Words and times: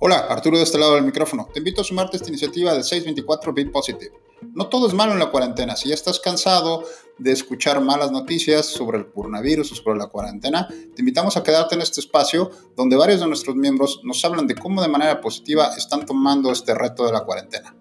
Hola, 0.00 0.26
Arturo 0.28 0.58
de 0.58 0.64
este 0.64 0.76
lado 0.76 0.96
del 0.96 1.04
micrófono. 1.04 1.48
Te 1.52 1.60
invito 1.60 1.80
a 1.80 1.84
sumarte 1.84 2.16
a 2.16 2.18
esta 2.18 2.28
iniciativa 2.28 2.74
de 2.74 2.82
624 2.82 3.54
Be 3.54 3.66
Positive. 3.66 4.12
No 4.52 4.68
todo 4.68 4.88
es 4.88 4.92
malo 4.92 5.12
en 5.12 5.20
la 5.20 5.30
cuarentena. 5.30 5.76
Si 5.76 5.88
ya 5.88 5.94
estás 5.94 6.18
cansado 6.18 6.82
de 7.16 7.30
escuchar 7.30 7.80
malas 7.80 8.10
noticias 8.10 8.66
sobre 8.66 8.98
el 8.98 9.12
coronavirus 9.12 9.70
o 9.70 9.74
sobre 9.76 9.96
la 9.96 10.08
cuarentena, 10.08 10.66
te 10.68 11.00
invitamos 11.00 11.36
a 11.36 11.44
quedarte 11.44 11.76
en 11.76 11.80
este 11.82 12.00
espacio 12.00 12.50
donde 12.76 12.96
varios 12.96 13.20
de 13.20 13.28
nuestros 13.28 13.54
miembros 13.54 14.00
nos 14.02 14.22
hablan 14.24 14.48
de 14.48 14.56
cómo 14.56 14.82
de 14.82 14.88
manera 14.88 15.20
positiva 15.20 15.74
están 15.76 16.04
tomando 16.04 16.50
este 16.50 16.74
reto 16.74 17.06
de 17.06 17.12
la 17.12 17.24
cuarentena. 17.24 17.74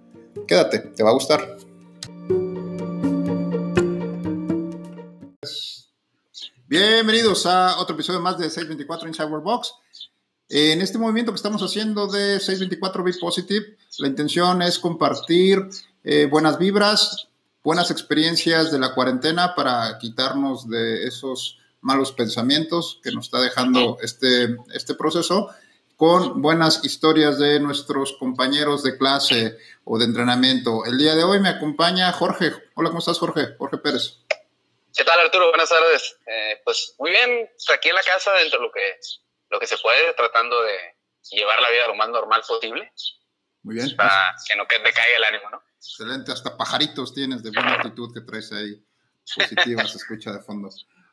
Quédate, 0.47 0.79
te 0.79 1.03
va 1.03 1.09
a 1.09 1.13
gustar. 1.13 1.57
Bienvenidos 6.67 7.45
a 7.47 7.79
otro 7.79 7.95
episodio 7.95 8.21
más 8.21 8.37
de 8.37 8.45
624 8.45 9.07
Inside 9.07 9.27
World 9.27 9.43
Box. 9.43 9.73
En 10.49 10.81
este 10.81 10.97
movimiento 10.97 11.31
que 11.31 11.37
estamos 11.37 11.61
haciendo 11.61 12.07
de 12.07 12.39
624 12.39 13.03
Be 13.03 13.13
Positive, 13.19 13.77
la 13.99 14.07
intención 14.07 14.61
es 14.61 14.77
compartir 14.77 15.59
eh, 16.03 16.25
buenas 16.25 16.59
vibras, 16.59 17.29
buenas 17.63 17.91
experiencias 17.91 18.71
de 18.71 18.79
la 18.79 18.93
cuarentena 18.93 19.55
para 19.55 19.97
quitarnos 19.99 20.69
de 20.69 21.05
esos 21.07 21.59
malos 21.81 22.11
pensamientos 22.11 22.99
que 23.03 23.11
nos 23.11 23.25
está 23.25 23.41
dejando 23.41 23.97
este, 24.01 24.57
este 24.73 24.95
proceso 24.95 25.49
con 25.95 26.41
buenas 26.41 26.83
historias 26.83 27.39
de 27.39 27.59
nuestros 27.59 28.13
compañeros 28.13 28.83
de 28.83 28.97
clase 28.97 29.57
o 29.85 29.97
de 29.97 30.05
entrenamiento. 30.05 30.85
El 30.85 30.97
día 30.97 31.15
de 31.15 31.23
hoy 31.23 31.39
me 31.39 31.49
acompaña 31.49 32.11
Jorge. 32.11 32.51
Hola, 32.75 32.89
¿cómo 32.89 32.99
estás, 32.99 33.19
Jorge? 33.19 33.55
Jorge 33.57 33.77
Pérez. 33.77 34.17
¿Qué 34.95 35.03
tal, 35.03 35.19
Arturo? 35.19 35.49
Buenas 35.49 35.69
tardes. 35.69 36.17
Eh, 36.27 36.61
pues 36.63 36.95
muy 36.99 37.11
bien, 37.11 37.49
aquí 37.73 37.89
en 37.89 37.95
la 37.95 38.03
casa, 38.03 38.31
dentro 38.33 38.59
de 38.59 38.65
lo 38.65 38.71
que, 38.71 38.81
lo 39.53 39.59
que 39.59 39.67
se 39.67 39.77
puede, 39.77 40.13
tratando 40.15 40.61
de 40.63 40.75
llevar 41.31 41.61
la 41.61 41.69
vida 41.69 41.87
lo 41.87 41.95
más 41.95 42.09
normal 42.09 42.41
posible. 42.45 42.91
Muy 43.61 43.75
bien. 43.75 43.95
Para 43.95 44.35
que 44.45 44.55
no 44.57 44.65
te 44.65 44.81
caiga 44.81 45.17
el 45.17 45.23
ánimo, 45.23 45.49
¿no? 45.51 45.63
Excelente, 45.77 46.31
hasta 46.31 46.57
pajaritos 46.57 47.13
tienes 47.13 47.43
de 47.43 47.51
buena 47.51 47.75
actitud 47.75 48.13
que 48.13 48.21
traes 48.21 48.51
ahí, 48.51 48.83
positiva, 49.35 49.85
se 49.85 49.97
escucha 49.97 50.31
de 50.31 50.39
fondo. 50.41 50.69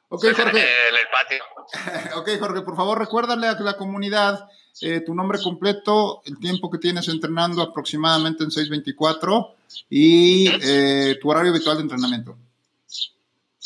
Ok, 0.08 0.24
Jorge. 0.34 0.88
El, 0.88 0.96
el 0.96 1.08
patio. 1.12 2.16
ok, 2.16 2.28
Jorge, 2.40 2.62
por 2.62 2.76
favor, 2.76 2.98
recuérdale 2.98 3.46
a 3.46 3.60
la 3.60 3.76
comunidad 3.76 4.48
eh, 4.80 5.00
tu 5.00 5.14
nombre 5.14 5.38
completo, 5.42 6.22
el 6.24 6.38
tiempo 6.38 6.70
que 6.70 6.78
tienes 6.78 7.08
entrenando 7.08 7.62
aproximadamente 7.62 8.42
en 8.42 8.50
624 8.50 9.54
y 9.90 10.48
eh, 10.62 11.18
tu 11.20 11.30
horario 11.30 11.50
habitual 11.50 11.76
de 11.76 11.82
entrenamiento. 11.82 12.38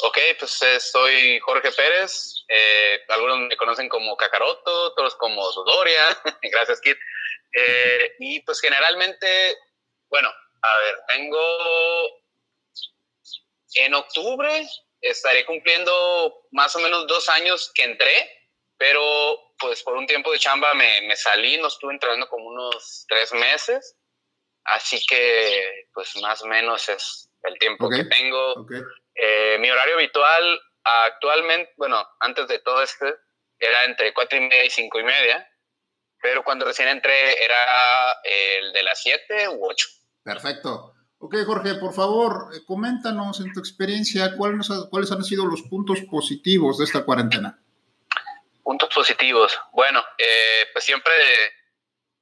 Ok, 0.02 0.18
pues 0.38 0.60
eh, 0.62 0.80
soy 0.80 1.38
Jorge 1.40 1.70
Pérez. 1.70 2.44
Eh, 2.48 3.00
algunos 3.08 3.38
me 3.40 3.56
conocen 3.56 3.88
como 3.88 4.16
Cacaroto, 4.16 4.86
otros 4.86 5.14
como 5.14 5.50
Sudoria. 5.52 6.02
Gracias, 6.42 6.80
Kit. 6.80 6.98
Eh, 7.52 8.16
y 8.18 8.40
pues 8.40 8.60
generalmente, 8.60 9.56
bueno, 10.08 10.28
a 10.62 10.78
ver, 10.78 10.96
tengo. 11.08 12.20
En 13.76 13.94
octubre 13.94 14.66
estaré 15.00 15.44
cumpliendo 15.44 16.46
más 16.52 16.74
o 16.76 16.78
menos 16.80 17.06
dos 17.06 17.28
años 17.28 17.70
que 17.74 17.84
entré, 17.84 18.48
pero 18.76 19.54
pues 19.58 19.82
por 19.82 19.94
un 19.94 20.06
tiempo 20.06 20.32
de 20.32 20.38
chamba 20.38 20.74
me, 20.74 21.02
me 21.02 21.16
salí, 21.16 21.56
no 21.58 21.68
estuve 21.68 21.92
entrenando 21.92 22.28
como 22.28 22.46
unos 22.46 23.04
tres 23.08 23.32
meses. 23.32 23.96
Así 24.64 25.04
que, 25.06 25.88
pues 25.92 26.16
más 26.16 26.42
o 26.42 26.46
menos 26.46 26.88
es 26.88 27.30
el 27.44 27.58
tiempo 27.58 27.86
Ok, 27.86 27.94
que 27.96 28.04
tengo. 28.04 28.52
Ok, 28.54 28.72
Eh, 29.14 29.56
mi 29.60 29.70
horario 29.70 29.94
habitual 29.94 30.60
actualmente, 30.82 31.72
bueno, 31.76 32.06
antes 32.20 32.48
de 32.48 32.58
todo 32.58 32.82
esto, 32.82 33.06
era 33.58 33.84
entre 33.84 34.12
cuatro 34.12 34.36
y 34.38 34.42
media 34.42 34.64
y 34.64 34.70
cinco 34.70 34.98
y 34.98 35.04
media, 35.04 35.48
pero 36.20 36.42
cuando 36.42 36.64
recién 36.66 36.88
entré 36.88 37.42
era 37.42 38.12
el 38.24 38.72
de 38.72 38.82
las 38.82 39.00
7 39.02 39.48
u 39.50 39.66
8. 39.66 39.88
perfecto. 40.22 40.90
Ok, 41.18 41.36
Jorge, 41.46 41.76
por 41.76 41.94
favor, 41.94 42.54
eh, 42.54 42.60
coméntanos 42.66 43.40
en 43.40 43.50
tu 43.54 43.60
experiencia 43.60 44.36
cuáles, 44.36 44.68
cuáles 44.90 45.10
han 45.10 45.24
sido 45.24 45.46
los 45.46 45.62
puntos 45.62 46.00
positivos 46.10 46.76
de 46.78 46.84
esta 46.84 47.02
cuarentena. 47.04 47.58
Puntos 48.62 48.88
positivos. 48.94 49.58
Bueno, 49.72 50.04
eh, 50.18 50.66
pues 50.72 50.84
siempre, 50.84 51.12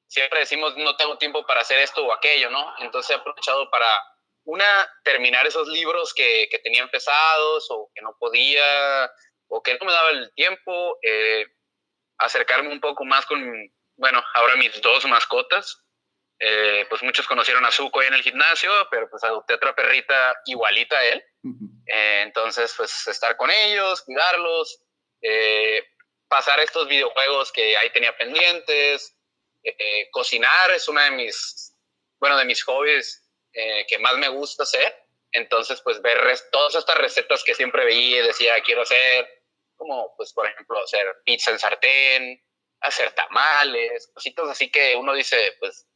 siempre 0.06 0.41
decimos 0.41 0.77
no 0.77 0.94
tengo 0.97 1.19
tiempo 1.19 1.44
para 1.47 1.62
hacer 1.62 1.78
esto 1.81 2.05
o 2.05 2.12
aquello, 2.12 2.50
¿no? 2.50 2.75
Entonces 2.78 3.11
he 3.11 3.19
aprovechado 3.19 3.69
para, 3.71 3.87
una, 4.45 4.89
terminar 5.05 5.47
esos 5.47 5.69
libros 5.69 6.13
que, 6.15 6.49
que 6.51 6.59
tenía 6.59 6.83
empezados 6.83 7.67
o 7.71 7.91
que 7.95 8.03
no 8.03 8.17
podía 8.19 9.11
o 9.55 9.63
que 9.63 9.75
no 9.75 9.85
me 9.85 9.93
daba 9.93 10.11
el 10.11 10.33
tiempo, 10.35 10.99
eh, 11.03 11.45
acercarme 12.19 12.71
un 12.71 12.81
poco 12.81 13.05
más 13.05 13.27
con, 13.27 13.39
bueno, 13.97 14.23
ahora 14.35 14.57
mis 14.57 14.81
dos 14.81 15.05
mascotas. 15.05 15.79
Eh, 16.39 16.87
pues 16.89 17.03
muchos 17.03 17.29
conocieron 17.29 17.65
a 17.65 17.71
Zuko 17.71 18.01
ahí 18.01 18.09
en 18.09 18.15
el 18.15 18.23
gimnasio, 18.23 18.73
pero 18.91 19.09
pues 19.11 19.23
adopté 19.23 19.55
otra 19.55 19.75
perrita 19.75 20.41
igualita 20.47 20.99
a 20.99 21.05
él. 21.05 21.25
Eh, 21.87 22.23
entonces, 22.23 22.73
pues 22.77 23.07
estar 23.07 23.37
con 23.37 23.51
ellos, 23.51 24.03
cuidarlos, 24.03 24.83
pasar 26.29 26.59
estos 26.61 26.89
videojuegos 26.89 27.53
que 27.53 27.77
ahí 27.77 27.91
tenía 27.91 28.17
pendientes, 28.17 29.15
cocinar 30.11 30.71
es 30.71 30.89
una 30.89 31.05
de 31.05 31.11
mis, 31.11 31.77
bueno, 32.19 32.39
de 32.39 32.47
mis 32.47 32.65
hobbies 32.65 33.22
eh, 33.53 33.87
que 33.89 33.99
más 33.99 34.17
me 34.17 34.29
gusta 34.29 34.63
hacer. 34.65 34.95
Entonces, 35.33 35.81
pues 35.83 36.01
ver 36.03 36.19
todas 36.51 36.75
estas 36.75 36.99
recetas 36.99 37.43
que 37.43 37.55
siempre 37.55 37.85
veía 37.85 38.23
y 38.23 38.27
decía, 38.27 38.61
quiero 38.65 38.83
hacer, 38.83 39.27
como 39.77 40.15
pues 40.17 40.33
por 40.33 40.47
ejemplo 40.47 40.79
hacer 40.83 41.07
pizza 41.25 41.51
en 41.51 41.59
sartén, 41.59 42.43
hacer 42.81 43.12
tamales, 43.12 44.11
cositas 44.12 44.49
así 44.49 44.71
que 44.71 44.95
uno 44.97 45.15
dice, 45.15 45.57
pues, 45.59 45.87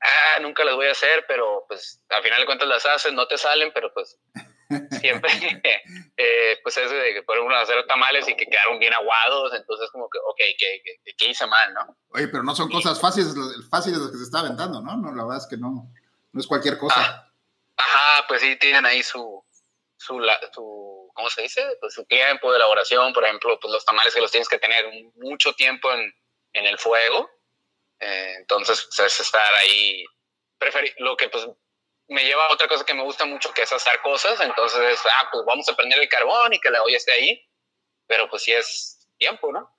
ah, 0.00 0.40
nunca 0.40 0.64
las 0.64 0.74
voy 0.74 0.86
a 0.86 0.92
hacer, 0.92 1.24
pero 1.26 1.64
pues 1.68 2.02
al 2.08 2.22
final 2.22 2.40
de 2.40 2.46
cuentas 2.46 2.68
las 2.68 2.86
haces, 2.86 3.12
no 3.12 3.26
te 3.28 3.36
salen, 3.36 3.72
pero 3.74 3.92
pues 3.92 4.18
siempre, 5.00 5.30
eh, 6.16 6.58
pues 6.62 6.76
eso 6.76 6.94
de 6.94 7.14
que 7.14 7.22
por 7.22 7.36
ejemplo 7.36 7.56
hacer 7.56 7.86
tamales 7.86 8.28
y 8.28 8.36
que 8.36 8.46
quedaron 8.46 8.78
bien 8.78 8.94
aguados, 8.94 9.52
entonces 9.54 9.90
como 9.90 10.08
que, 10.08 10.18
ok, 10.18 10.38
¿qué, 10.58 10.82
qué, 10.84 11.14
qué 11.16 11.28
hice 11.28 11.46
mal, 11.46 11.74
no? 11.74 11.96
Oye, 12.10 12.28
pero 12.28 12.42
no 12.42 12.54
son 12.54 12.70
cosas 12.70 13.00
fáciles, 13.00 13.34
fáciles 13.70 13.98
las 13.98 14.10
que 14.10 14.18
se 14.18 14.24
está 14.24 14.40
aventando, 14.40 14.80
¿no? 14.80 14.96
No, 14.96 15.14
la 15.14 15.24
verdad 15.24 15.38
es 15.38 15.46
que 15.48 15.56
no, 15.56 15.90
es 16.40 16.46
cualquier 16.46 16.78
cosa. 16.78 16.94
Ah, 16.98 17.24
Ajá, 17.76 18.24
pues 18.28 18.40
sí, 18.40 18.56
tienen 18.56 18.84
ahí 18.86 19.02
su, 19.02 19.44
su, 19.96 20.18
la- 20.18 20.40
su, 20.52 21.10
¿cómo 21.14 21.30
se 21.30 21.42
dice? 21.42 21.64
Pues 21.80 21.94
su 21.94 22.04
tiempo 22.06 22.50
de 22.50 22.56
elaboración, 22.56 23.12
por 23.12 23.24
ejemplo, 23.24 23.58
pues 23.60 23.72
los 23.72 23.84
tamales 23.84 24.14
que 24.14 24.20
los 24.20 24.30
tienes 24.30 24.48
que 24.48 24.58
tener 24.58 24.84
mucho 25.14 25.52
tiempo 25.54 25.92
en, 25.92 26.12
en 26.54 26.66
el 26.66 26.78
fuego. 26.78 27.30
Eh, 28.00 28.34
entonces, 28.38 28.88
pues, 28.96 28.98
es 29.12 29.20
estar 29.20 29.54
ahí. 29.56 30.04
Preferi 30.58 30.92
lo 30.98 31.16
que 31.16 31.28
pues 31.28 31.46
me 32.08 32.24
lleva 32.24 32.46
a 32.46 32.52
otra 32.52 32.66
cosa 32.66 32.84
que 32.84 32.94
me 32.94 33.02
gusta 33.04 33.24
mucho, 33.26 33.52
que 33.54 33.62
es 33.62 33.72
hacer 33.72 34.00
cosas. 34.02 34.40
Entonces, 34.40 35.00
ah, 35.04 35.28
pues 35.30 35.44
vamos 35.46 35.68
a 35.68 35.76
prender 35.76 36.00
el 36.00 36.08
carbón 36.08 36.52
y 36.52 36.60
que 36.60 36.70
la 36.70 36.82
olla 36.82 36.96
esté 36.96 37.12
ahí. 37.12 37.48
Pero 38.08 38.28
pues 38.28 38.42
sí 38.42 38.52
es 38.52 38.97
tiempo, 39.18 39.52
¿no? 39.52 39.70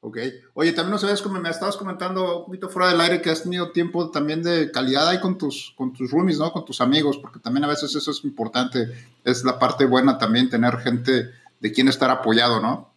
Ok. 0.00 0.18
Oye, 0.54 0.72
también 0.72 0.92
nos 0.92 1.00
sabes 1.00 1.20
como 1.20 1.40
me 1.40 1.50
estabas 1.50 1.76
comentando 1.76 2.38
un 2.38 2.46
poquito 2.46 2.68
fuera 2.68 2.90
del 2.90 3.00
aire 3.00 3.20
que 3.20 3.30
has 3.30 3.42
tenido 3.42 3.72
tiempo 3.72 4.10
también 4.10 4.42
de 4.42 4.70
calidad 4.70 5.08
ahí 5.08 5.20
con 5.20 5.36
tus, 5.36 5.74
con 5.76 5.92
tus 5.92 6.10
roomies, 6.10 6.38
¿no? 6.38 6.52
Con 6.52 6.64
tus 6.64 6.80
amigos, 6.80 7.18
porque 7.18 7.40
también 7.40 7.64
a 7.64 7.68
veces 7.68 7.94
eso 7.94 8.10
es 8.10 8.24
importante. 8.24 8.86
Es 9.24 9.44
la 9.44 9.58
parte 9.58 9.84
buena 9.84 10.16
también 10.16 10.48
tener 10.48 10.78
gente 10.78 11.30
de 11.58 11.72
quien 11.72 11.88
estar 11.88 12.08
apoyado, 12.10 12.60
¿no? 12.60 12.94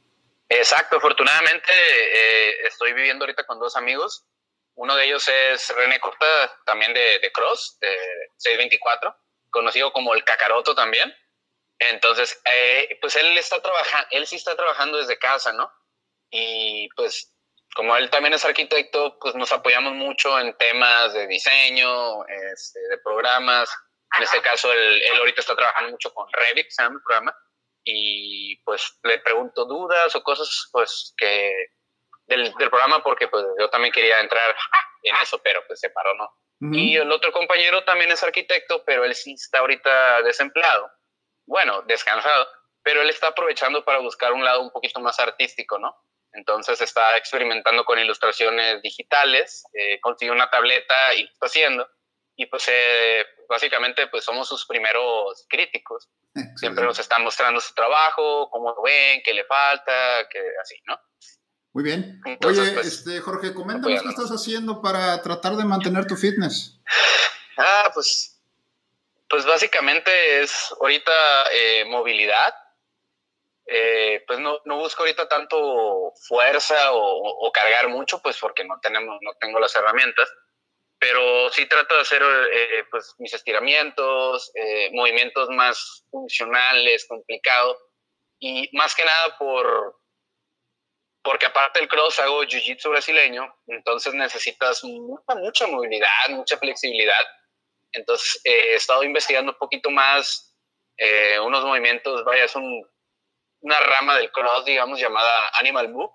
Exacto, 0.48 0.98
afortunadamente 0.98 1.72
eh, 1.72 2.68
estoy 2.68 2.94
viviendo 2.94 3.24
ahorita 3.24 3.46
con 3.46 3.60
dos 3.60 3.76
amigos. 3.76 4.26
Uno 4.76 4.96
de 4.96 5.06
ellos 5.06 5.28
es 5.28 5.70
René 5.76 6.00
Corta, 6.00 6.26
también 6.66 6.94
de, 6.94 7.20
de 7.20 7.32
Cross, 7.32 7.78
de 7.82 7.90
624, 8.38 9.16
conocido 9.50 9.92
como 9.92 10.14
el 10.14 10.24
Cacaroto 10.24 10.74
también. 10.74 11.14
Entonces, 11.80 12.42
eh, 12.46 12.98
pues 13.02 13.16
él 13.16 13.38
está 13.38 13.62
trabajando, 13.62 14.08
él 14.12 14.28
sí 14.28 14.36
está 14.36 14.56
trabajando 14.56 14.98
desde 14.98 15.18
casa, 15.18 15.54
¿no? 15.54 15.72
Y 16.32 16.90
pues 16.96 17.34
como 17.76 17.96
él 17.96 18.10
también 18.10 18.34
es 18.34 18.46
arquitecto, 18.46 19.18
pues 19.20 19.36
nos 19.36 19.52
apoyamos 19.52 19.94
mucho 19.94 20.40
en 20.40 20.56
temas 20.58 21.14
de 21.14 21.28
diseño, 21.28 22.26
este, 22.26 22.80
de 22.80 22.98
programas. 23.00 23.70
En 24.18 24.24
este 24.24 24.42
caso, 24.42 24.72
él, 24.74 25.02
él 25.02 25.18
ahorita 25.20 25.42
está 25.42 25.56
trabajando 25.56 25.92
mucho 25.92 26.14
con 26.14 26.28
Revit, 26.32 26.70
se 26.70 26.82
llama 26.82 26.96
el 26.96 27.04
programa 27.04 27.36
y 27.84 28.62
pues 28.64 29.00
le 29.04 29.20
pregunto 29.20 29.66
dudas 29.66 30.14
o 30.16 30.24
cosas 30.24 30.70
pues 30.72 31.14
que 31.18 31.54
del, 32.28 32.54
del 32.56 32.70
programa 32.70 33.02
porque 33.02 33.28
pues 33.28 33.46
yo 33.60 33.70
también 33.70 33.94
quería 33.94 34.20
entrar 34.20 34.56
en 35.04 35.16
eso, 35.22 35.42
pero 35.42 35.64
pues 35.68 35.80
se 35.80 35.90
paró, 35.90 36.14
¿no? 36.16 36.26
Ujú. 36.62 36.74
Y 36.74 36.98
el 36.98 37.12
otro 37.12 37.32
compañero 37.32 37.84
también 37.86 38.12
es 38.12 38.22
arquitecto, 38.24 38.84
pero 38.86 39.06
él 39.06 39.16
sí 39.16 39.34
está 39.34 39.60
ahorita 39.60 40.22
desempleado. 40.24 40.92
Bueno, 41.46 41.82
descansado, 41.84 42.48
pero 42.84 43.02
él 43.02 43.10
está 43.10 43.28
aprovechando 43.28 43.84
para 43.84 44.00
buscar 44.00 44.34
un 44.34 44.44
lado 44.44 44.62
un 44.62 44.72
poquito 44.72 45.00
más 45.00 45.20
artístico, 45.20 45.80
¿no? 45.80 45.96
Entonces 46.34 46.80
está 46.82 47.18
experimentando 47.18 47.84
con 47.86 48.00
ilustraciones 48.00 48.82
digitales, 48.82 49.64
eh, 49.74 50.00
consiguió 50.00 50.34
una 50.34 50.50
tableta 50.50 51.14
y 51.16 51.24
está 51.24 51.48
haciendo. 51.48 51.88
Y 52.36 52.46
pues 52.46 52.66
eh, 52.70 53.26
básicamente 53.50 54.08
pues 54.08 54.24
somos 54.24 54.48
sus 54.48 54.66
primeros 54.66 55.46
críticos 55.50 56.10
siempre 56.56 56.84
nos 56.84 57.00
están 57.00 57.24
mostrando 57.24 57.60
su 57.60 57.74
trabajo, 57.74 58.50
cómo 58.52 58.74
lo 58.76 58.82
ven, 58.82 59.22
qué 59.24 59.34
le 59.34 59.46
falta, 59.46 60.28
que 60.30 60.40
así, 60.62 60.76
¿no? 60.86 61.00
Muy 61.74 61.84
bien. 61.84 62.20
Oye, 62.46 62.72
pues, 62.72 62.88
este, 62.88 63.20
Jorge, 63.20 63.54
coméntanos 63.54 64.02
qué 64.02 64.10
estás 64.10 64.32
haciendo 64.32 64.82
para 64.82 65.22
tratar 65.22 65.56
de 65.56 65.66
mantener 65.66 66.08
tu 66.08 66.16
fitness. 66.16 66.80
Ah, 67.58 67.92
pues, 67.94 68.42
pues 69.30 69.46
básicamente 69.46 70.42
es 70.42 70.74
ahorita 70.80 71.12
eh, 71.52 71.86
movilidad. 71.86 72.54
Eh, 73.72 74.24
pues 74.26 74.40
no, 74.40 74.60
no, 74.66 74.78
busco 74.78 75.04
ahorita 75.04 75.28
tanto 75.28 76.14
fuerza 76.28 76.92
o, 76.94 77.52
cargar 77.52 77.90
mucho, 77.90 78.22
pues 78.22 78.38
porque 78.40 78.64
no 78.64 78.80
tenemos, 78.82 79.18
no 79.22 79.34
tengo 79.40 79.60
las 79.60 79.76
herramientas. 79.76 80.30
Pero 81.00 81.50
sí 81.52 81.66
trato 81.66 81.96
de 81.96 82.02
hacer 82.02 82.22
eh, 82.52 82.84
pues 82.92 83.16
mis 83.20 83.34
estiramientos, 83.34 84.52
movimientos 84.92 85.50
más 85.50 86.06
funcionales, 86.12 87.08
complicados 87.08 87.78
y 88.40 88.70
más 88.76 88.96
que 88.96 89.06
nada 89.06 89.38
por 89.38 90.00
porque 91.22 91.46
aparte 91.46 91.80
del 91.80 91.90
cross 91.90 92.20
hago 92.20 92.44
jiu-jitsu 92.44 92.90
brasileño, 92.90 93.54
entonces 93.68 94.14
necesitas 94.14 94.84
mucha, 94.84 95.36
mucha 95.36 95.68
movilidad, 95.68 96.30
mucha 96.30 96.58
flexibilidad. 96.58 97.24
Entonces 97.92 98.42
eh, 98.44 98.72
he 98.72 98.76
estado 98.76 99.04
investigando 99.04 99.52
un 99.52 99.58
poquito 99.58 99.90
más 99.90 100.56
eh, 100.98 101.40
unos 101.40 101.64
movimientos, 101.64 102.24
vaya, 102.24 102.46
es 102.46 102.56
una 103.62 103.80
rama 103.80 104.18
del 104.18 104.32
cross, 104.32 104.66
digamos, 104.66 105.00
llamada 105.00 105.50
Animal 105.54 105.90
Move, 105.90 106.12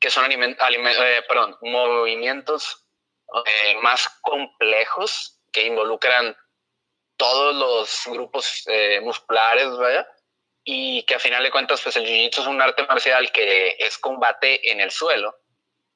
que 0.00 0.10
son 0.10 0.30
eh, 0.30 1.22
perdón, 1.28 1.56
movimientos 1.62 2.88
más 3.82 4.08
complejos 4.20 5.40
que 5.52 5.66
involucran 5.66 6.36
todos 7.16 7.54
los 7.54 8.02
grupos 8.06 8.64
musculares, 9.02 9.70
vaya 9.76 10.06
y 10.64 11.04
que 11.04 11.14
a 11.14 11.18
final 11.18 11.42
de 11.42 11.50
cuentas 11.50 11.80
pues 11.80 11.96
el 11.96 12.04
jiu-jitsu 12.04 12.40
es 12.40 12.46
un 12.46 12.62
arte 12.62 12.86
marcial 12.86 13.32
que 13.32 13.76
es 13.78 13.98
combate 13.98 14.70
en 14.70 14.80
el 14.80 14.90
suelo 14.90 15.36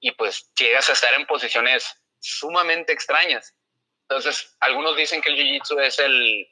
y 0.00 0.10
pues 0.12 0.52
llegas 0.58 0.88
a 0.88 0.92
estar 0.92 1.14
en 1.14 1.26
posiciones 1.26 2.02
sumamente 2.18 2.92
extrañas. 2.92 3.54
Entonces, 4.08 4.56
algunos 4.60 4.96
dicen 4.96 5.20
que 5.20 5.30
el 5.30 5.36
jiu-jitsu 5.36 5.80
es 5.80 5.98
el 5.98 6.46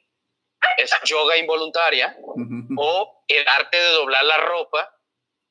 es 0.77 0.91
yoga 1.05 1.37
involuntaria 1.37 2.15
o 2.77 3.23
el 3.27 3.47
arte 3.47 3.77
de 3.77 3.91
doblar 3.93 4.23
la 4.23 4.37
ropa, 4.37 4.97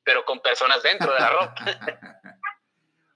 pero 0.03 0.23
con 0.25 0.39
personas 0.39 0.81
dentro 0.83 1.13
de 1.13 1.19
la 1.19 1.29
ropa. 1.29 1.55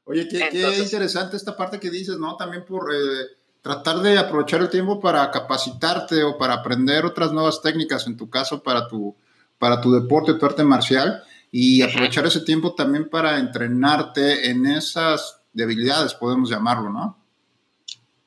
Oye, 0.06 0.28
qué, 0.28 0.50
interesante 0.78 1.38
esta 1.38 1.56
parte 1.56 1.80
que 1.80 1.92
dices, 1.92 2.18
¿no? 2.18 2.36
También 2.36 2.66
por 2.66 2.92
eh, 2.92 3.28
tratar 3.62 3.98
de 3.98 4.18
aprovechar 4.18 4.62
el 4.62 4.70
tiempo 4.70 5.00
para 5.00 5.30
capacitarte 5.30 6.24
o 6.24 6.36
para 6.36 6.56
aprender 6.56 7.06
otras 7.06 7.32
nuevas 7.32 7.62
técnicas, 7.62 8.08
en 8.08 8.18
tu 8.18 8.28
caso, 8.28 8.64
para 8.64 8.88
tu, 8.88 9.16
para 9.60 9.80
tu 9.82 9.92
deporte, 9.92 10.34
tu 10.34 10.46
arte 10.46 10.64
marcial, 10.64 11.24
y 11.52 11.84
aprovechar 11.84 12.26
ese 12.26 12.42
tiempo 12.42 12.74
también 12.74 13.10
para 13.10 13.38
entrenarte 13.38 14.50
en 14.50 14.66
esas 14.66 15.42
debilidades, 15.54 16.16
podemos 16.16 16.50
llamarlo, 16.50 16.90
¿no? 16.90 17.24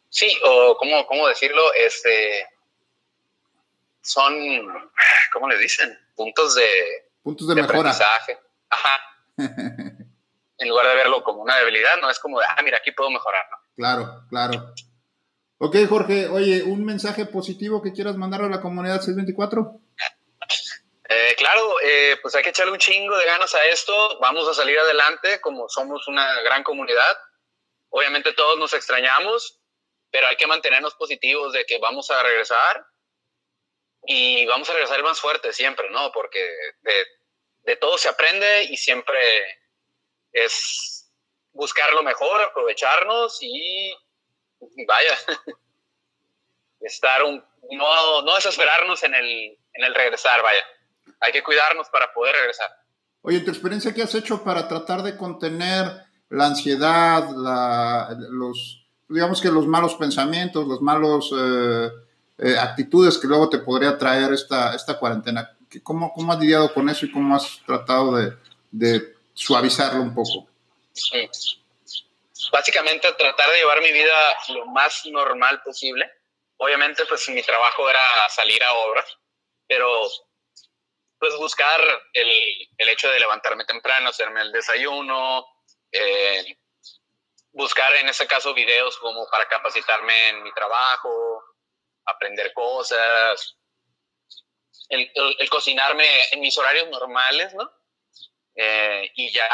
Sí, 0.09 0.29
o 0.45 0.77
cómo, 0.79 1.07
cómo 1.07 1.27
decirlo, 1.27 1.63
este, 1.75 2.47
son, 4.03 4.35
¿cómo 5.33 5.49
le 5.49 5.59
dicen? 5.59 5.99
Puntos 6.15 6.55
de, 6.55 7.11
puntos 7.23 7.49
de, 7.49 7.55
mejora. 7.55 7.93
Ajá. 8.69 9.01
en 9.37 10.69
lugar 10.69 10.87
de 10.87 10.95
verlo 10.95 11.23
como 11.25 11.43
una 11.43 11.57
debilidad, 11.57 12.01
no 12.01 12.11
es 12.11 12.19
como 12.19 12.39
de, 12.39 12.47
ah, 12.47 12.61
mira, 12.63 12.79
aquí 12.79 12.93
puedo 12.93 13.11
mejorar, 13.11 13.45
¿no? 13.51 13.57
Claro, 13.77 14.25
claro. 14.29 14.75
Ok, 15.59 15.77
Jorge, 15.89 16.29
oye, 16.29 16.63
¿un 16.65 16.85
mensaje 16.85 17.25
positivo 17.27 17.83
que 17.83 17.93
quieras 17.93 18.17
mandar 18.17 18.43
a 18.43 18.49
la 18.49 18.61
comunidad 18.61 19.01
624? 19.01 19.81
Eh, 21.09 21.35
claro, 21.37 21.75
eh, 21.85 22.17
pues 22.23 22.35
hay 22.35 22.43
que 22.43 22.51
echarle 22.51 22.73
un 22.73 22.79
chingo 22.79 23.17
de 23.17 23.27
ganas 23.27 23.55
a 23.55 23.65
esto. 23.67 24.19
Vamos 24.21 24.49
a 24.49 24.55
salir 24.55 24.79
adelante 24.79 25.41
como 25.41 25.69
somos 25.69 26.09
una 26.09 26.41
gran 26.43 26.63
comunidad. 26.63 27.17
Obviamente 27.91 28.33
todos 28.33 28.59
nos 28.59 28.73
extrañamos, 28.73 29.61
pero 30.11 30.27
hay 30.27 30.37
que 30.37 30.47
mantenernos 30.47 30.95
positivos 30.95 31.53
de 31.53 31.65
que 31.65 31.79
vamos 31.79 32.11
a 32.11 32.23
regresar 32.23 32.87
y 34.07 34.47
vamos 34.47 34.69
a 34.69 34.73
regresar 34.73 35.03
más 35.03 35.21
fuerte 35.21 35.53
siempre, 35.53 35.91
¿no? 35.91 36.11
Porque 36.13 36.41
de, 36.83 37.07
de 37.63 37.77
todo 37.77 37.99
se 37.99 38.09
aprende 38.09 38.65
y 38.65 38.77
siempre 38.77 39.19
es 40.33 41.13
buscar 41.53 41.93
lo 41.93 42.03
mejor, 42.03 42.41
aprovecharnos 42.41 43.39
y 43.43 43.95
vaya, 44.87 45.17
estar 46.81 47.23
un, 47.25 47.45
no, 47.71 48.23
no 48.23 48.35
desesperarnos 48.35 49.03
en 49.03 49.15
el, 49.15 49.59
en 49.75 49.85
el 49.85 49.95
regresar, 49.95 50.43
vaya 50.43 50.65
hay 51.23 51.33
que 51.33 51.43
cuidarnos 51.43 51.89
para 51.89 52.13
poder 52.13 52.35
regresar. 52.35 52.71
Oye, 53.23 53.41
tu 53.41 53.51
experiencia, 53.51 53.95
¿qué 53.95 54.03
has 54.03 54.15
hecho 54.15 54.43
para 54.43 54.67
tratar 54.69 55.03
de 55.03 55.17
contener 55.17 55.87
la 56.29 56.47
ansiedad, 56.47 57.29
los, 58.31 58.89
digamos 59.09 59.41
que 59.41 59.51
los 59.51 59.67
malos 59.67 59.95
pensamientos, 59.95 60.67
los 60.67 60.81
malos 60.81 61.33
eh, 61.37 61.91
eh, 62.39 62.57
actitudes 62.59 63.19
que 63.19 63.27
luego 63.27 63.49
te 63.49 63.59
podría 63.59 63.97
traer 63.99 64.33
esta, 64.33 64.75
esta 64.75 64.99
cuarentena? 64.99 65.57
¿Cómo, 65.83 66.13
¿Cómo 66.13 66.33
has 66.33 66.39
lidiado 66.41 66.73
con 66.73 66.89
eso 66.89 67.07
y 67.07 67.13
cómo 67.13 67.35
has 67.35 67.61
tratado 67.67 68.17
de, 68.71 69.15
suavizarlo 69.35 70.03
un 70.03 70.15
poco? 70.15 70.47
Básicamente 72.53 73.13
tratar 73.13 73.51
de 73.51 73.57
llevar 73.57 73.81
mi 73.81 73.93
vida 73.93 74.13
lo 74.49 74.67
más 74.67 75.07
normal 75.07 75.63
posible. 75.63 76.11
Obviamente, 76.59 77.05
pues 77.07 77.29
mi 77.31 77.43
trabajo 77.43 77.89
era 77.89 78.01
salir 78.29 78.63
a 78.63 78.73
obra, 78.75 79.05
pero 79.67 79.89
pues 81.19 81.37
buscar 81.37 81.81
el, 82.13 82.29
el, 82.77 82.89
hecho 82.89 83.09
de 83.09 83.21
levantarme 83.21 83.65
temprano, 83.65 84.11
hacerme 84.11 84.43
el 84.43 84.53
desayuno, 84.53 85.47
eh, 85.93 86.57
buscar 87.53 87.95
en 87.97 88.09
ese 88.09 88.27
caso 88.27 88.55
videos 88.55 88.99
como 88.99 89.27
para 89.31 89.47
capacitarme 89.47 90.31
en 90.31 90.43
mi 90.43 90.53
trabajo, 90.53 91.42
aprender 92.07 92.53
cosas, 92.53 93.57
el, 94.89 95.11
el, 95.39 95.51
cocinarme 95.51 96.07
en 96.33 96.41
mis 96.41 96.57
horarios 96.59 96.89
normales, 96.89 97.55
¿no? 97.55 97.71
Eh, 98.55 99.11
y 99.15 99.31
ya 99.33 99.49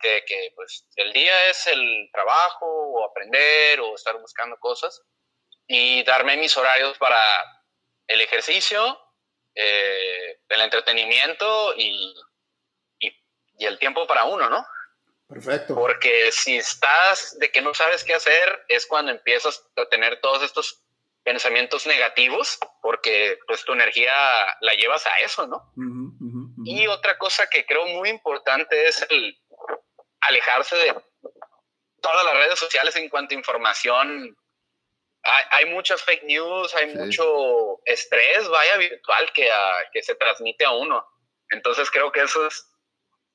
que, 0.00 0.24
que, 0.26 0.52
pues 0.54 0.86
el 0.96 1.12
día 1.12 1.50
es 1.50 1.66
el 1.66 2.08
trabajo 2.12 2.66
o 2.66 3.04
aprender 3.04 3.80
o 3.80 3.94
estar 3.94 4.18
buscando 4.18 4.58
cosas 4.58 5.02
y 5.66 6.02
darme 6.04 6.36
mis 6.36 6.56
horarios 6.56 6.96
para 6.98 7.20
el 8.06 8.20
ejercicio 8.20 8.98
eh, 9.54 10.40
el 10.48 10.60
entretenimiento 10.62 11.74
y, 11.76 12.14
y, 12.98 13.66
el 13.66 13.78
tiempo 13.78 14.06
para 14.06 14.24
uno, 14.24 14.48
¿no? 14.48 14.66
Perfecto. 15.28 15.74
Porque 15.74 16.32
si 16.32 16.56
estás 16.56 17.38
de 17.38 17.50
que 17.50 17.60
no 17.60 17.74
sabes 17.74 18.02
qué 18.02 18.14
hacer, 18.14 18.64
es 18.68 18.86
cuando 18.86 19.12
empiezas 19.12 19.64
a 19.76 19.86
tener 19.86 20.20
todos 20.20 20.42
estos 20.42 20.81
pensamientos 21.24 21.86
negativos, 21.86 22.58
porque 22.80 23.38
pues 23.46 23.64
tu 23.64 23.72
energía 23.72 24.14
la 24.60 24.74
llevas 24.74 25.06
a 25.06 25.18
eso, 25.18 25.46
¿no? 25.46 25.72
Y 26.64 26.86
otra 26.86 27.16
cosa 27.18 27.48
que 27.48 27.64
creo 27.64 27.86
muy 27.86 28.08
importante 28.08 28.86
es 28.88 29.06
el 29.08 29.38
alejarse 30.20 30.76
de 30.76 30.94
todas 32.00 32.24
las 32.24 32.34
redes 32.34 32.58
sociales 32.58 32.96
en 32.96 33.08
cuanto 33.08 33.34
a 33.34 33.38
información 33.38 34.36
hay, 35.24 35.66
muchas 35.66 36.02
fake 36.02 36.24
news, 36.24 36.74
hay 36.74 36.94
mucho 36.94 37.80
estrés, 37.84 38.48
vaya, 38.48 38.76
virtual 38.76 39.32
que, 39.32 39.48
que 39.92 40.02
se 40.02 40.14
transmite 40.16 40.64
a 40.64 40.72
uno. 40.72 41.06
Entonces 41.50 41.90
creo 41.90 42.10
que 42.10 42.22
eso 42.22 42.46
es 42.46 42.68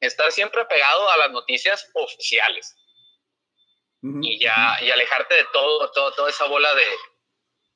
estar 0.01 0.31
siempre 0.31 0.65
pegado 0.65 1.09
a 1.09 1.17
las 1.17 1.31
noticias 1.31 1.89
oficiales. 1.93 2.75
y 4.01 4.39
ya 4.39 4.77
y 4.81 4.91
alejarte 4.91 5.35
de 5.35 5.45
todo, 5.51 5.91
todo, 5.91 6.11
toda 6.13 6.29
esa 6.29 6.45
bola 6.45 6.73
de, 6.75 6.85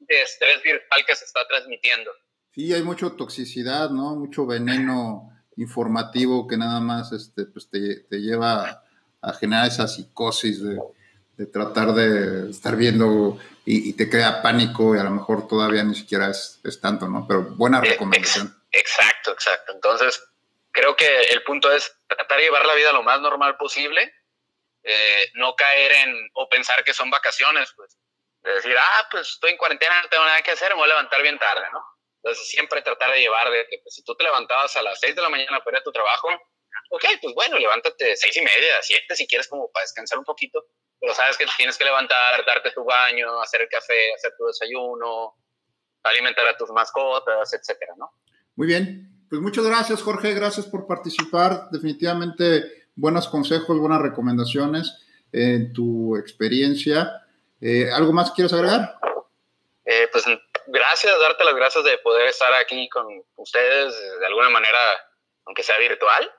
de 0.01 0.21
estrés 0.21 0.61
virtual 0.63 1.05
que 1.05 1.15
se 1.15 1.25
está 1.25 1.47
transmitiendo. 1.47 2.11
Sí, 2.53 2.73
hay 2.73 2.83
mucha 2.83 3.09
toxicidad, 3.11 3.89
¿no? 3.89 4.15
Mucho 4.15 4.45
veneno 4.45 5.29
informativo 5.57 6.47
que 6.47 6.57
nada 6.57 6.79
más 6.79 7.11
este, 7.11 7.45
pues 7.45 7.69
te, 7.69 8.01
te 8.09 8.17
lleva 8.17 8.83
a 9.21 9.33
generar 9.33 9.67
esa 9.67 9.87
psicosis 9.87 10.63
de, 10.63 10.79
de 11.37 11.45
tratar 11.45 11.93
de 11.93 12.49
estar 12.49 12.75
viendo 12.75 13.39
y, 13.65 13.93
te 13.93 14.09
crea 14.09 14.41
pánico 14.41 14.95
y 14.95 14.99
a 14.99 15.03
lo 15.03 15.11
mejor 15.11 15.47
todavía 15.47 15.83
ni 15.83 15.95
siquiera 15.95 16.29
es, 16.29 16.59
es 16.63 16.81
tanto, 16.81 17.07
¿no? 17.07 17.25
Pero 17.27 17.43
buena 17.43 17.79
eh, 17.79 17.91
recomendación. 17.91 18.55
Exacto, 18.71 19.31
exacto. 19.31 19.71
Entonces, 19.73 20.23
creo 20.71 20.95
que 20.95 21.21
el 21.31 21.43
punto 21.43 21.71
es 21.71 21.91
tratar 22.07 22.37
de 22.37 22.45
llevar 22.45 22.65
la 22.65 22.75
vida 22.75 22.91
lo 22.91 23.03
más 23.03 23.21
normal 23.21 23.57
posible, 23.57 24.13
eh, 24.83 25.31
no 25.35 25.55
caer 25.55 25.91
en 25.91 26.29
o 26.33 26.49
pensar 26.49 26.83
que 26.83 26.93
son 26.93 27.09
vacaciones, 27.09 27.71
pues. 27.75 27.97
De 28.43 28.53
decir, 28.53 28.75
ah, 28.77 29.07
pues 29.11 29.27
estoy 29.27 29.51
en 29.51 29.57
cuarentena, 29.57 30.01
no 30.01 30.09
tengo 30.09 30.25
nada 30.25 30.41
que 30.41 30.51
hacer, 30.51 30.69
me 30.69 30.75
voy 30.75 30.85
a 30.85 30.95
levantar 30.95 31.21
bien 31.21 31.37
tarde, 31.37 31.65
¿no? 31.71 31.83
Entonces, 32.23 32.47
siempre 32.49 32.81
tratar 32.81 33.11
de 33.11 33.19
llevar 33.19 33.49
de 33.49 33.67
que 33.69 33.79
pues, 33.83 33.95
si 33.95 34.03
tú 34.03 34.15
te 34.15 34.23
levantabas 34.23 34.75
a 34.75 34.81
las 34.81 34.99
6 34.99 35.15
de 35.15 35.21
la 35.21 35.29
mañana 35.29 35.63
para 35.63 35.77
ir 35.77 35.81
a 35.81 35.83
tu 35.83 35.91
trabajo, 35.91 36.29
ok, 36.91 37.03
pues 37.21 37.33
bueno, 37.33 37.57
levántate 37.57 38.15
seis 38.15 38.35
y 38.37 38.41
media, 38.41 38.75
siete 38.81 39.15
si 39.15 39.25
quieres 39.25 39.47
como 39.47 39.71
para 39.71 39.83
descansar 39.83 40.19
un 40.19 40.25
poquito, 40.25 40.65
pero 40.99 41.13
sabes 41.13 41.37
que 41.37 41.45
tienes 41.57 41.77
que 41.77 41.85
levantar, 41.85 42.45
darte 42.45 42.71
tu 42.71 42.83
baño, 42.83 43.41
hacer 43.41 43.61
el 43.61 43.69
café, 43.69 44.13
hacer 44.13 44.33
tu 44.37 44.45
desayuno, 44.45 45.35
alimentar 46.03 46.47
a 46.47 46.57
tus 46.57 46.69
mascotas, 46.71 47.53
etcétera, 47.53 47.93
¿no? 47.97 48.11
Muy 48.55 48.67
bien. 48.67 49.25
Pues 49.29 49.41
muchas 49.41 49.65
gracias, 49.65 50.01
Jorge. 50.01 50.33
Gracias 50.33 50.65
por 50.65 50.85
participar. 50.85 51.69
Definitivamente 51.71 52.89
buenos 52.95 53.29
consejos, 53.29 53.79
buenas 53.79 54.01
recomendaciones 54.01 54.97
en 55.31 55.71
tu 55.71 56.17
experiencia. 56.17 57.25
Eh, 57.61 57.91
¿Algo 57.91 58.11
más 58.11 58.31
quieres 58.31 58.51
agregar? 58.53 58.97
Eh, 59.85 60.09
pues 60.11 60.25
gracias, 60.67 61.19
darte 61.19 61.43
las 61.43 61.55
gracias 61.55 61.83
de 61.83 61.97
poder 61.99 62.27
estar 62.27 62.53
aquí 62.53 62.89
con 62.89 63.05
ustedes 63.35 64.19
de 64.19 64.25
alguna 64.25 64.49
manera, 64.49 64.79
aunque 65.45 65.63
sea 65.63 65.77
virtual. 65.77 66.31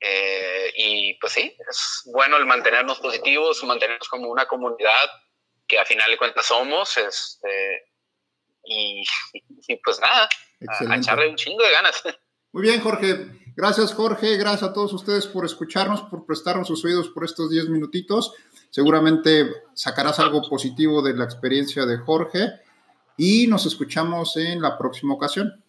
Eh, 0.00 0.72
y 0.76 1.14
pues 1.14 1.32
sí, 1.32 1.56
es 1.68 2.02
bueno 2.12 2.36
el 2.36 2.46
mantenernos 2.46 2.98
positivos, 3.00 3.62
mantenernos 3.64 4.08
como 4.08 4.28
una 4.28 4.46
comunidad 4.46 5.10
que 5.66 5.78
a 5.78 5.84
final 5.84 6.10
de 6.10 6.18
cuentas 6.18 6.46
somos. 6.46 6.96
Este, 6.96 7.84
y, 8.64 9.04
pues 9.84 10.00
nada, 10.00 10.28
a, 10.90 10.96
echarle 10.96 11.28
un 11.28 11.36
chingo 11.36 11.62
de 11.62 11.72
ganas. 11.72 12.02
Muy 12.52 12.62
bien, 12.62 12.80
Jorge. 12.80 13.43
Gracias, 13.56 13.94
Jorge. 13.94 14.36
Gracias 14.36 14.64
a 14.64 14.72
todos 14.72 14.92
ustedes 14.92 15.26
por 15.26 15.44
escucharnos, 15.44 16.02
por 16.02 16.26
prestarnos 16.26 16.68
sus 16.68 16.84
oídos 16.84 17.08
por 17.08 17.24
estos 17.24 17.50
10 17.50 17.68
minutitos. 17.68 18.32
Seguramente 18.70 19.48
sacarás 19.74 20.18
algo 20.18 20.42
positivo 20.48 21.00
de 21.02 21.14
la 21.14 21.24
experiencia 21.24 21.86
de 21.86 21.98
Jorge 21.98 22.60
y 23.16 23.46
nos 23.46 23.66
escuchamos 23.66 24.36
en 24.36 24.60
la 24.60 24.76
próxima 24.76 25.14
ocasión. 25.14 25.64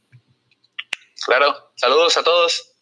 Claro, 1.24 1.72
saludos 1.76 2.18
a 2.18 2.24
todos. 2.24 2.75